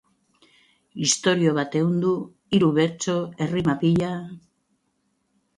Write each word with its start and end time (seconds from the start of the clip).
Istorio 1.07 1.51
bat 1.57 1.77
ehundu, 1.81 2.13
hiru 2.59 2.71
bertso, 2.79 3.19
errima 3.47 3.77
pila... 3.85 4.11